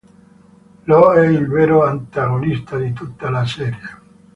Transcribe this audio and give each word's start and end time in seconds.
Lo 0.87 1.13
è 1.13 1.27
il 1.27 1.45
vero 1.47 1.83
antagonista 1.85 2.75
di 2.75 2.91
tutta 2.91 3.29
la 3.29 3.45
serie. 3.45 3.99